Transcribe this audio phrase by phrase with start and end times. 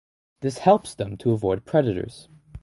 [0.39, 2.27] This helps them to avoid predators.